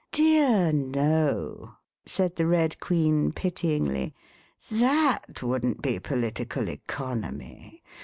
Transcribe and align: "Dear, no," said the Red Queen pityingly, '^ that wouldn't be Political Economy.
"Dear, 0.11 0.71
no," 0.73 1.75
said 2.07 2.35
the 2.35 2.47
Red 2.47 2.79
Queen 2.79 3.31
pityingly, 3.33 4.15
'^ 4.73 4.79
that 4.79 5.43
wouldn't 5.43 5.83
be 5.83 5.99
Political 5.99 6.69
Economy. 6.69 7.83